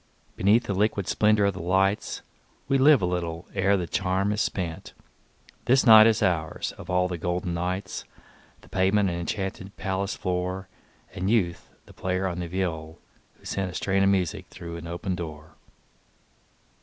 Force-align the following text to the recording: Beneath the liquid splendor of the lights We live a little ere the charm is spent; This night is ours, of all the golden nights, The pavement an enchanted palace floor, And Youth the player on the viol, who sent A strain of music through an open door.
Beneath 0.35 0.63
the 0.63 0.73
liquid 0.73 1.07
splendor 1.07 1.45
of 1.45 1.53
the 1.53 1.61
lights 1.61 2.23
We 2.67 2.79
live 2.79 3.03
a 3.03 3.05
little 3.05 3.47
ere 3.53 3.77
the 3.77 3.85
charm 3.85 4.31
is 4.31 4.41
spent; 4.41 4.93
This 5.65 5.85
night 5.85 6.07
is 6.07 6.23
ours, 6.23 6.71
of 6.75 6.89
all 6.89 7.07
the 7.07 7.19
golden 7.19 7.53
nights, 7.53 8.05
The 8.61 8.69
pavement 8.69 9.09
an 9.11 9.19
enchanted 9.19 9.77
palace 9.77 10.15
floor, 10.15 10.67
And 11.13 11.29
Youth 11.29 11.69
the 11.85 11.93
player 11.93 12.25
on 12.25 12.39
the 12.39 12.47
viol, 12.47 12.97
who 13.35 13.45
sent 13.45 13.69
A 13.69 13.75
strain 13.75 14.01
of 14.01 14.09
music 14.09 14.47
through 14.47 14.77
an 14.77 14.87
open 14.87 15.13
door. 15.13 15.51